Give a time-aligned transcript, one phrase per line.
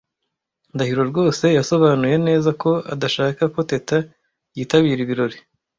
[0.73, 3.97] Ndahiro rwose yasobanuye neza ko adashaka ko Teta
[4.55, 5.37] yitabira ibirori.